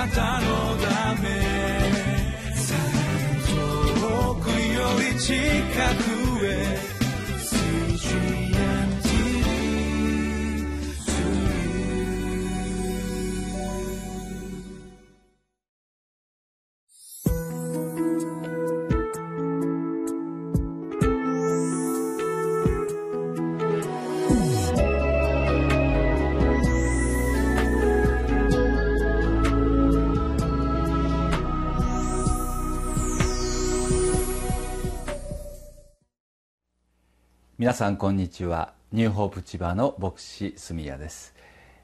[0.00, 1.28] なたのため。
[4.00, 6.19] 遠くより近く。
[37.60, 38.72] 皆さんこんにちは。
[38.90, 41.34] ニューホープ千葉の牧師住谷です、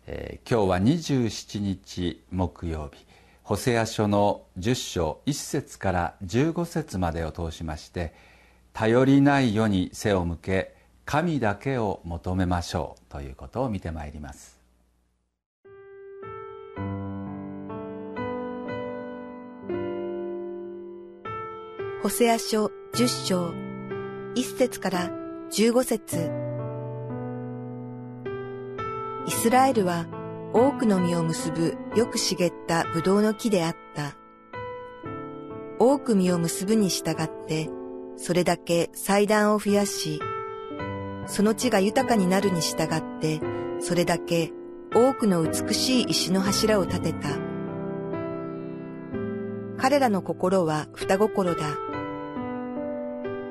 [0.06, 3.04] えー、今日は27日木曜日。
[3.42, 8.14] ホセア書の10章1節から15節までを通しまして
[8.72, 14.58] 頼りない世に背を向け神だけを求めましょうということを見てまいります。
[22.02, 23.51] ホセア書10章
[24.36, 26.30] 1節から15節
[29.26, 30.06] イスラエルは
[30.52, 34.16] 多くの実を結ぶよく茂ったブドウの木であった。
[35.78, 37.70] 多く実を結ぶに従って、
[38.16, 40.20] それだけ祭壇を増やし、
[41.26, 43.40] その地が豊かになるに従って、
[43.78, 44.52] それだけ
[44.94, 47.28] 多くの美しい石の柱を立てた。
[49.76, 51.76] 彼らの心は双心だ。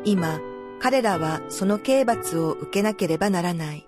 [0.03, 0.39] 今、
[0.79, 3.87] 彼らはその刑罰を受けなければならない。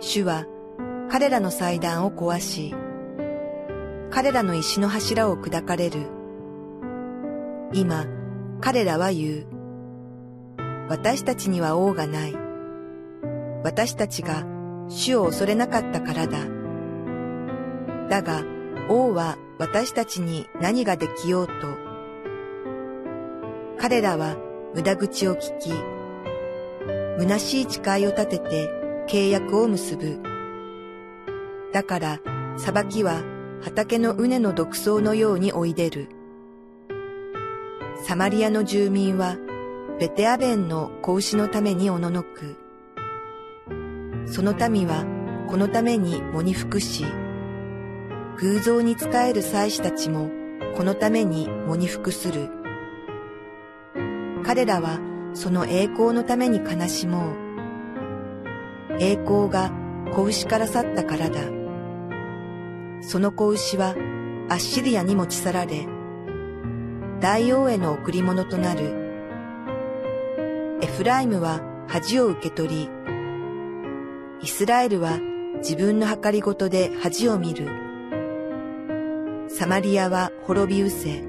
[0.00, 0.46] 主は
[1.10, 2.74] 彼らの祭壇を壊し、
[4.10, 6.06] 彼らの石の柱を砕かれる。
[7.72, 8.06] 今、
[8.60, 9.46] 彼らは言う。
[10.88, 12.36] 私たちには王がない。
[13.62, 14.44] 私たちが
[14.88, 16.38] 主を恐れなかったからだ。
[18.08, 18.42] だが、
[18.88, 21.52] 王は私たちに何ができようと。
[23.78, 24.36] 彼らは
[24.74, 25.72] 無駄口を聞き、
[27.18, 28.70] 虚しい誓いを立てて
[29.08, 30.20] 契約を結ぶ。
[31.72, 32.20] だから、
[32.56, 33.22] 裁きは
[33.62, 36.08] 畑の畝の独走のように追い出る。
[38.06, 39.36] サマリアの住民は、
[39.98, 42.56] ベテアベンの子牛のためにおののく。
[44.26, 45.04] その民は、
[45.48, 47.04] このために喪に服し、
[48.38, 50.30] 偶像に仕える祭司たちも、
[50.76, 52.59] このために喪に服する。
[54.50, 54.98] 彼らは
[55.32, 57.36] その栄光のために悲しもう。
[58.98, 59.70] 栄光が
[60.12, 61.40] 子牛から去ったからだ。
[63.00, 63.94] その子牛は
[64.48, 65.86] アッシリアに持ち去られ、
[67.20, 70.80] 大王への贈り物となる。
[70.82, 72.90] エフライムは恥を受け取り、
[74.42, 75.20] イスラエルは
[75.58, 77.68] 自分の計りごとで恥を見る。
[79.48, 81.24] サマリアは滅び失せ、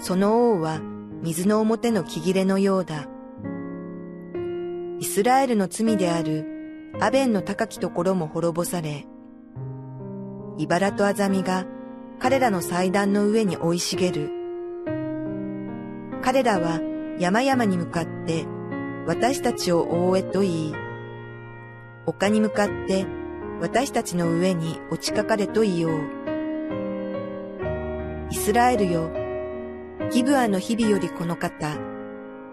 [0.00, 0.80] その王は
[1.22, 3.08] 水の表の木切れのようだ。
[5.00, 9.06] イスラエルの罪であるアベンの高きところも滅ぼされ、
[10.58, 11.66] 茨とアザミが
[12.18, 14.30] 彼らの祭壇の上に生い茂る。
[16.22, 16.80] 彼らは
[17.18, 18.46] 山々に向かって
[19.06, 20.74] 私たちを覆えと言い、
[22.06, 23.06] 丘に向かって
[23.60, 26.00] 私たちの上に落ちかかれと言おう。
[28.30, 29.10] イスラエルよ、
[30.10, 31.76] ギブアの日々よりこの方、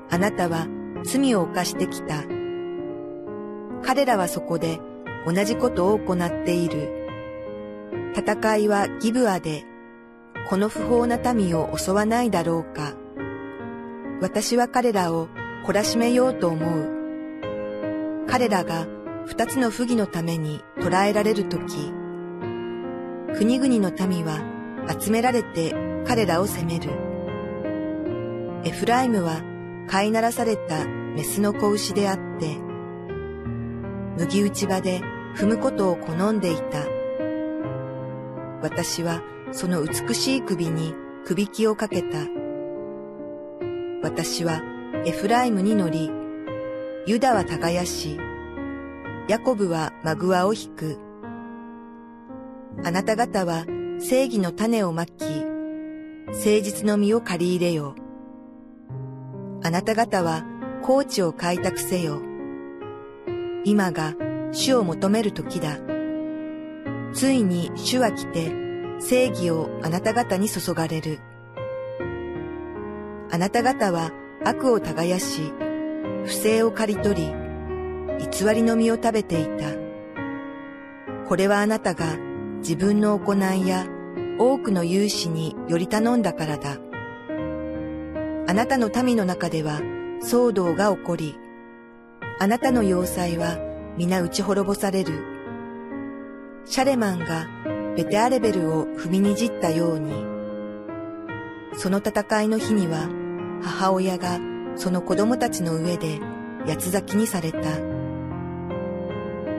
[0.09, 0.67] あなたは
[1.03, 2.23] 罪を犯してきた。
[3.81, 4.79] 彼らはそこで
[5.25, 7.07] 同じことを行っている。
[8.13, 9.63] 戦いはギブアで、
[10.49, 12.93] この不法な民を襲わないだろうか。
[14.21, 15.29] 私は彼らを
[15.65, 18.25] 懲らしめようと思う。
[18.27, 18.85] 彼らが
[19.25, 21.91] 二つの不義のために捕らえられるとき、
[23.37, 24.41] 国々の民は
[24.99, 25.73] 集められて
[26.05, 27.14] 彼らを責める。
[28.65, 29.43] エフライムは
[29.87, 32.57] 飼いならされたメスの子牛であって、
[34.17, 35.01] 麦打ち場で
[35.35, 36.87] 踏むことを好んでいた。
[38.63, 39.21] 私は
[39.51, 40.95] その美しい首に
[41.25, 42.17] 首輝をかけた。
[44.01, 44.63] 私は
[45.05, 46.09] エフライムに乗り、
[47.05, 48.19] ユダは耕し、
[49.27, 50.97] ヤコブはマグワを引く。
[52.83, 53.65] あなた方は
[53.99, 55.23] 正義の種をまき、
[56.29, 58.04] 誠実の実を借り入れよう。
[59.65, 60.43] あなた方は
[60.83, 62.21] 高地を開拓せよ。
[63.63, 64.13] 今が
[64.51, 65.79] 主を求める時だ。
[67.13, 68.51] ついに主は来て
[68.99, 71.17] 正義をあなた方に注がれる。
[73.31, 74.11] あなた方は
[74.43, 75.51] 悪を耕し、
[76.25, 77.33] 不正を刈り取り、
[78.19, 79.71] 偽りの実を食べていた。
[81.27, 82.17] これはあなたが
[82.59, 83.87] 自分の行いや
[84.37, 86.84] 多くの勇士により頼んだからだ。
[88.47, 89.81] あなたの民の中では
[90.21, 91.37] 騒動が起こり、
[92.39, 93.57] あなたの要塞は
[93.97, 95.23] 皆打ち滅ぼされる。
[96.65, 97.47] シャレマンが
[97.95, 100.25] ベテアレベルを踏みにじったように、
[101.73, 103.09] その戦いの日には
[103.63, 104.39] 母親が
[104.75, 106.19] その子供たちの上で
[106.67, 107.59] 八つ咲きにされた。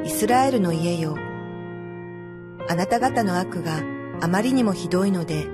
[0.04, 1.16] イスラエルの家よ。
[2.68, 3.82] あなた方の悪が
[4.20, 5.46] あまりにもひどいので、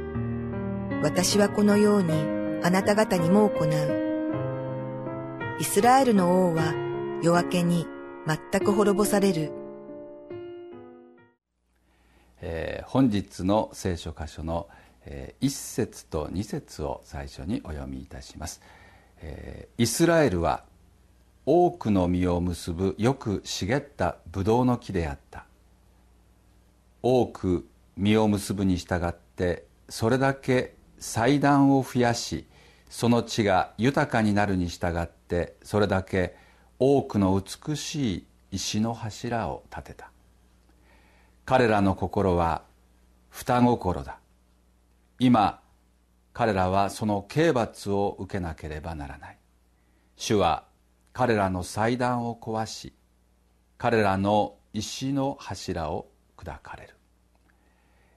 [1.02, 5.56] 私はこのようにあなた方にも行う。
[5.58, 6.72] イスラエルの王は
[7.22, 7.86] 夜明けに
[8.26, 9.52] 全く滅ぼされる。
[12.40, 14.68] えー、本日の聖書箇所の、
[15.06, 18.60] えー、1節と2節を最初にお読みいたします、
[19.20, 20.64] えー、イスラエルは
[21.46, 25.46] 多くの実を結ぶよく茂ったブドウの木であった
[27.00, 27.64] 多く
[27.96, 32.46] 実を結ぶに従ってそれだけ祭壇を増やし
[32.92, 36.36] その地が豊かになるに従ってそれだけ
[36.78, 40.10] 多くの美しい石の柱を建てた。
[41.46, 42.64] 彼らの心は
[43.30, 44.18] 双心だ。
[45.18, 45.60] 今
[46.34, 49.38] 彼らはその刑罰を受けなければならない。
[50.16, 50.64] 主は
[51.14, 52.92] 彼らの祭壇を壊し
[53.78, 56.94] 彼らの石の柱を砕かれる。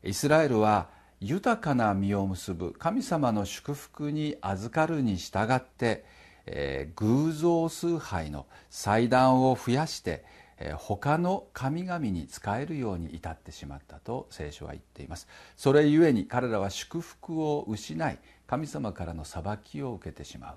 [0.03, 0.89] イスラエルは
[1.19, 6.05] 豊かな実を結ぶ神様の祝福に預かるに従って、
[6.45, 10.25] えー、偶像崇拝の祭壇を増やして、
[10.57, 15.27] えー、他の神々に仕えるように至ってしまったと聖書は言っています。
[15.55, 20.55] それゆえに彼らは祝福を失い神様からの裁きを受けてしまう。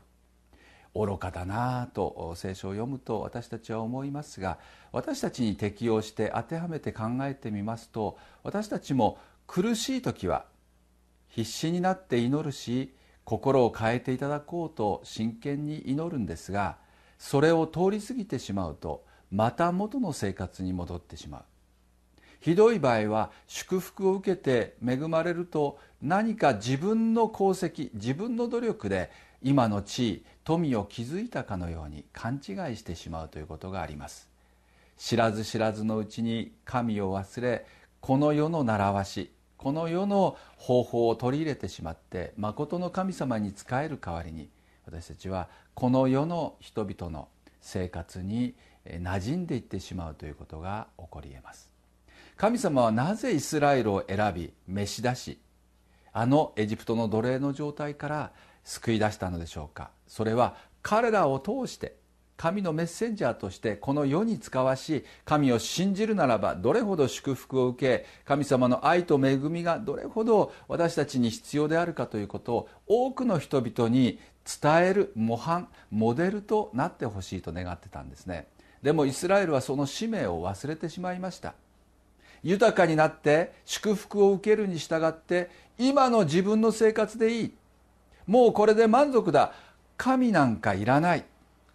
[0.94, 4.58] 愚かだなと聖書を読むと私たちは思いますが
[4.90, 10.44] 私たちに適応して当てはめて考えてみますと私たちも苦しい時は
[11.28, 16.76] 必死になって祈るし心を変えていただこうと真剣に祈るんですが
[17.18, 21.42] それを通り過ぎてしまうとまた元の生活に戻ってしまう。
[22.40, 29.10] ひどい場合は祝福を受けて恵まれると何か自分の功績自分の努力で
[29.42, 34.28] 今の地位富を築いたかのように勘違いしてしまうということがあります。
[34.98, 37.66] 知らず知らずのうちに神を忘れ
[38.00, 44.48] この世の習わしこの世の方法を取り入れてしまって誠の神様に仕える代わりに
[44.86, 47.28] 私たちはこの世の人々の
[47.60, 48.54] 生活に
[48.86, 51.70] 馴染んでいってしまうということが起こりえます。
[52.36, 55.38] 神様はなぜイスラエルを選び召し出し
[56.12, 58.32] あのエジプトの奴隷の状態から
[58.62, 59.90] 救い出したのでしょうか。
[60.06, 61.96] それは彼らを通して
[62.38, 74.20] 神のメッセンジャーとしてこの世に使わし神を信じるならばどれほど祝福を受け神様の愛と恵みがどれほど私たちに必要であるかということを多くの人々に
[74.62, 78.46] 伝える模範モデルとなってほしいと願ってたんですね。
[78.82, 81.54] でもイスラエルはその使命を忘れてしまいました。
[82.44, 87.54] 豊かになって祝福を受けるに従って今の自分の生活でいい。
[88.28, 89.52] もうこれで満足だ。
[89.96, 91.24] 神なんかいらない。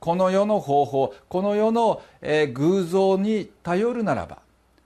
[0.04, 4.40] この世の方法この世の、え偶像に頼るならば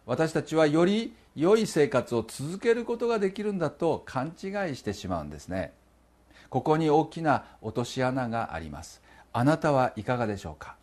[0.05, 5.73] 私たちはより良い生活を続けることができるんだと勘違いしてしまうんですね。
[6.51, 9.01] ここに大きな落とし穴があります。
[9.33, 10.75] あなたはいかがでしょうか？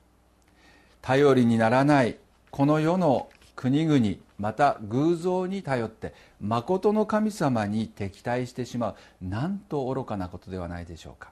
[1.01, 2.17] 頼りにならない
[2.51, 11.31] この世の国々また偶像に頼って誠の神様に敵対してしまうなんと愚かなことではないでしょうか？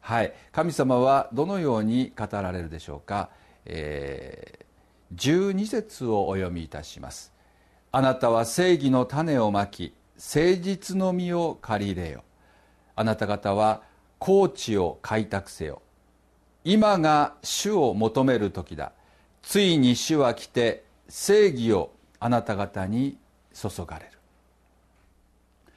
[0.00, 0.32] はい。
[0.52, 3.30] 神様はどのように語られるでしょうか、
[3.66, 7.32] えー、12節をお読みいたします。
[7.92, 12.24] あなたは正義の種をまき誠実の実を借り入れよ。
[12.96, 13.82] あなた方は
[14.18, 15.82] 高地を開拓せよ。
[16.64, 18.92] 今が主を求める時だ。
[19.42, 23.16] ついに主は来て正義をあなた方に
[23.54, 24.18] 注がれる。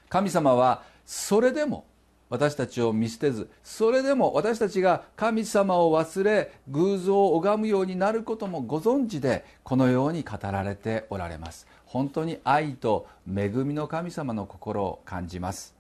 [0.09, 1.85] 神様はそれでも
[2.31, 11.67] 私たちを見捨てずそれでも私たちが神様を忘れ偶像を拝むようになることもご存知でこのように語られておられます。
[11.85, 15.75] 本当に愛と恵みの神様の心を感じます。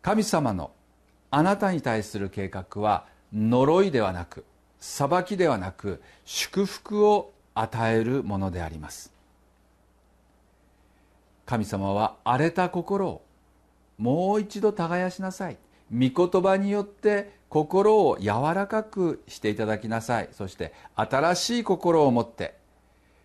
[0.00, 0.70] 神様の
[1.32, 4.44] あなたに対する計画は呪いではなく
[4.78, 9.12] 裁きではなく祝福を与えるものであります。
[11.46, 13.22] 神様は荒れた心を
[13.98, 15.58] もう一度耕しなさい。
[15.92, 20.28] 御言葉によって心を柔らかくしていただきなさい。
[20.32, 22.54] そして新しい心を持って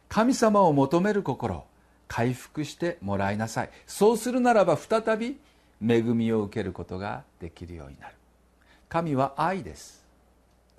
[0.10, 1.65] 神様を求める心を
[2.08, 3.70] 回復してもらいなさい。
[3.88, 5.38] そうするならば再び
[5.86, 8.15] 恵みを受けることができるようになる。
[8.89, 10.02] 神は愛です。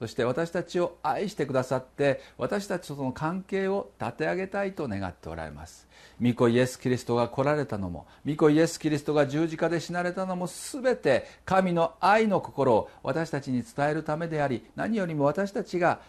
[0.05, 5.89] そして私たちを愛してくださって私たちとの関係を立て上げたいと願っておられます。
[6.23, 16.01] 御子イエス・キリストが来られたのも御子イエス・キリストが十字架で死なれたのも全て神の愛の心を私たちに伝えるためであり何よりも私たちが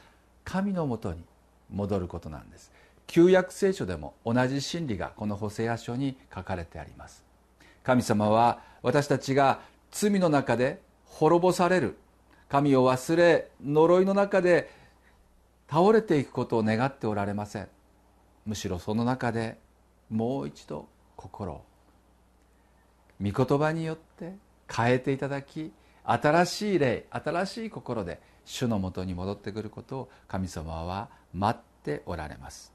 [0.43, 1.23] 神のもとに
[1.73, 2.73] 戻ることなんです。
[3.07, 7.23] 旧約聖書でも同じ真理がこのホセア書に書かれてあります。
[7.81, 11.95] 神様は私たちが罪の中で滅ぼされる
[12.49, 14.69] 神を忘れ呪いの中で
[15.69, 17.67] 倒れていくことを願っておられません。
[18.45, 19.57] むしろその中で
[20.09, 21.65] もう一度心を
[23.21, 24.35] 御言葉によって
[24.71, 25.71] 変えていただき
[26.03, 32.71] 新しい霊新しい心で主のもとに戻ってくることを神様は待っておられます。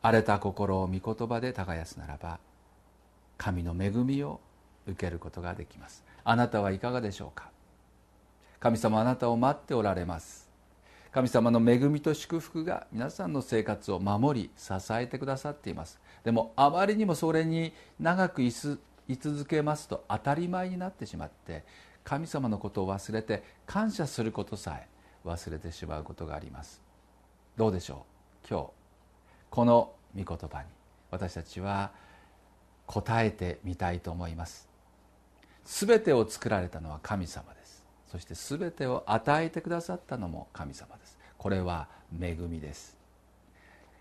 [0.00, 2.40] 荒れた心を御言葉で耕すならば
[3.36, 4.40] 神の恵みを
[4.86, 6.02] 受けることができます。
[6.24, 7.51] あなたはいかがでしょうか？
[8.62, 10.48] 神様あなたを待っておられます。
[11.10, 15.98] 神様の恵みと祝福が皆さんの生活を守り支えてくださっています。
[16.22, 18.78] でもあまりにもそれに長く居続
[19.46, 21.64] けますと当たり前になってしまって
[22.04, 24.86] 神様のことを忘れて感謝することさえ
[25.24, 26.80] 忘れてしまうことがあります。
[27.56, 28.06] どうでしょ
[28.44, 28.48] う？
[28.48, 28.66] 今日
[29.50, 30.68] この御言葉に
[31.10, 31.90] 私たちは
[32.86, 34.68] 答えてみたいと思います。
[35.64, 37.61] すべてを作られたのは神様です。
[38.12, 41.16] そして全てを与えてくださったのも神様です。
[41.38, 41.88] これは
[42.20, 42.94] 恵みです。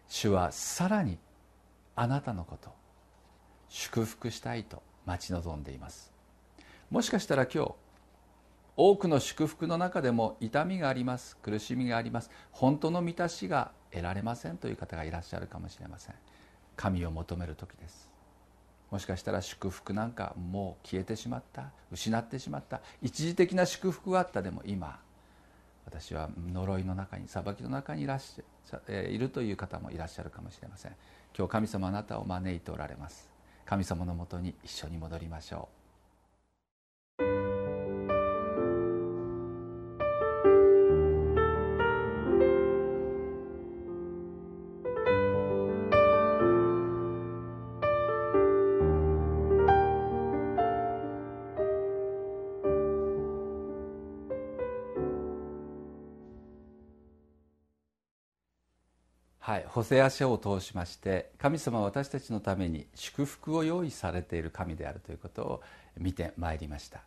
[0.09, 1.17] 主はさらに
[1.95, 2.71] あなたのこと
[3.69, 6.11] 祝福したいと待ち望んでいます。
[6.89, 7.71] もしかしたら今日
[8.75, 11.37] 多くの祝福の中でも痛みがあります。
[11.37, 12.29] 苦しみがあります。
[12.51, 16.15] 本当の満たしが得られませんという方がいらっしゃるかもしれません。
[16.75, 18.10] 神を求める時です。
[18.91, 22.81] もしかしたら祝福なんかもう消えてしまった失ってしまった。
[23.01, 24.99] 一時的な祝福はあったでも今
[25.85, 30.91] 私は呪いの中に裁きの中にいらっしゃ、えいるという方もいらっしゃるかもしれません。
[31.37, 33.29] 今日神様あなたを招いておられます。
[33.65, 35.80] 神様のもとに一緒に戻りましょう。
[59.71, 65.61] ホセア書を通しまして神様は私たちのために祝福を用意されている神であるということを
[65.97, 66.99] 見てまいりました。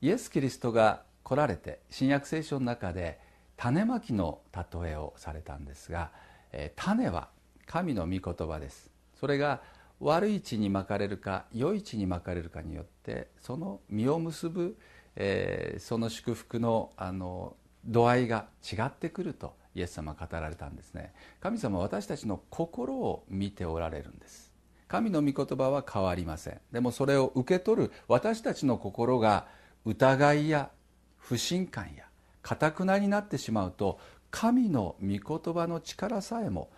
[0.00, 3.20] イエス・キリストが来られて新約聖書の中で
[3.56, 6.10] 種まきの例えをされたんですが、
[6.52, 7.28] え種は
[7.66, 8.90] 神の御言葉です。
[9.20, 9.60] それが
[10.00, 14.76] 悪い地にまかれるか良い地にまかれるかによってその実を結ぶ、
[15.14, 21.12] えー、その祝福のあの度合いが違ってくるとイエス様語られたんですね。
[21.40, 24.50] 神様は私たちの心を見ておられるんです。
[24.88, 26.60] 神の御言葉は変わりません。
[26.72, 29.46] でもそれを受け取る私たちの心が
[29.84, 30.70] 疑いや
[31.18, 32.04] 不信感や
[32.42, 34.00] かたくなになってしまうと
[34.30, 36.70] 神の御言葉の力さえも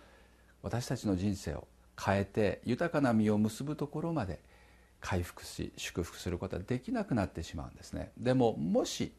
[0.61, 1.67] 私たちの人生を
[1.99, 4.39] 変えて豊かな実を結ぶところまで
[4.99, 8.11] 回復し祝福することはできなくなってしまうんですね。
[8.17, 9.11] でももし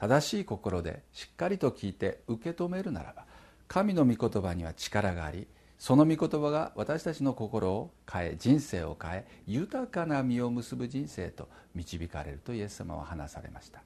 [0.00, 3.26] 正しい心でしっかりと聞いて受け止めるならば
[3.68, 5.46] 神の御言葉には力があり
[5.78, 13.82] その御言葉が私たちの心を変え人生を変え豊かな実を結ぶ人生と導かれるとイエス様は話されました。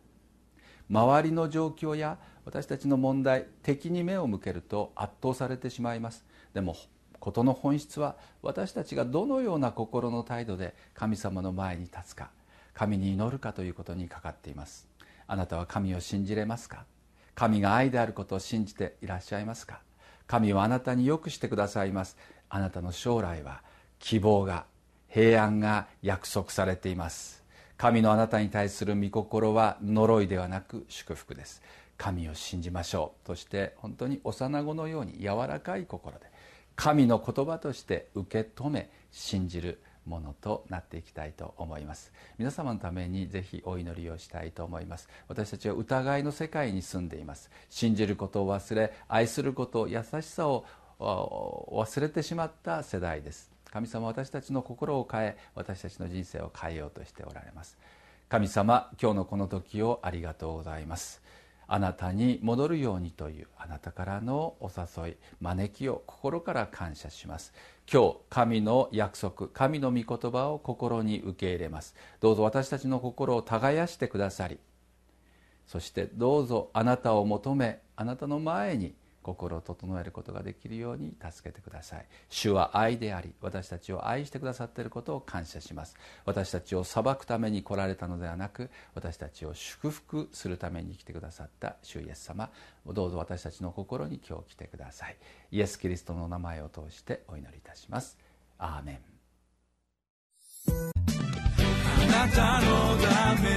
[0.88, 6.24] 周りの状況や私たちの問題敵に目を向けると圧倒されてしまいます。
[6.52, 6.76] でも
[7.18, 12.30] 事の本質は私たちがどのような心の態度で神様の前に立つか
[12.72, 14.93] 神に祈るかということにかかっています。
[15.26, 16.84] あなたは神を信じれますか？
[17.34, 19.80] 神が愛であることを信じていらっしゃいますか？
[20.26, 22.16] 神はあなたによくしてくださいます。
[22.48, 23.62] あなたの将来は
[23.98, 24.66] 希望が
[25.08, 27.42] 平安が約束されています。
[27.76, 31.62] 神のあなたに対する御心は呪いではなく祝福です。
[31.96, 33.26] 神を信じましょう。
[33.26, 36.26] そして本当に幼子のように柔らかい心で
[36.76, 39.80] 神の言葉として受け止め信じる。
[40.06, 42.12] ものとなっていきたいと思います。
[42.38, 45.08] 皆様のためにぜひお祈りをしたいと思います。
[45.28, 47.50] 私たちは疑いの世界に住んでいます。
[47.70, 50.66] 信じることを忘れ愛すること優しさを
[50.98, 53.50] 忘れてしまった世代です。
[53.70, 57.76] 神様私たちの心を変え私たちの人生を変えようとしておられます。
[58.28, 61.22] 神様今日のこの時をありがとうございます。
[61.66, 67.52] あなたに戻るようにというあなたからのお誘い招きを心から感謝します。
[67.90, 71.94] 今日神の約束神の御言葉を心に受け入れます。
[72.20, 74.58] どうぞ私たちの心を耕してくださり
[75.66, 78.94] そしてどうぞあなたを求めあなたの前に
[79.24, 82.06] 心を整えることができるように助けてください。
[82.28, 85.96] 主は愛であり私たちを愛してくださっていることを感謝します。
[86.26, 92.50] 私たちを裁くために来られたのではなく私たちを祝福するために来てくださった主イエス様。
[92.86, 95.16] どうぞ私たちの心に今日来てください。
[95.50, 98.18] イエス・キリストの名前を通してお祈りいたします。
[98.58, 98.98] アーメン。
[100.66, 103.48] あなたのため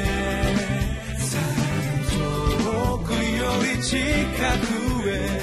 [2.09, 3.17] 遠くよ
[3.75, 3.97] り近
[4.81, 5.41] くへ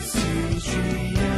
[0.00, 1.35] Street.